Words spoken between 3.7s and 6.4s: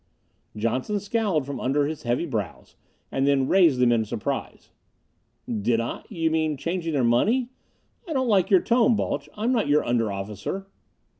them in surprise. "Did I? You